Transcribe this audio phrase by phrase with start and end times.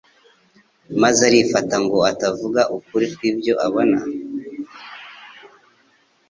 [1.01, 3.99] maze arifata ngo atavuga ukuri kw'ibyo abona,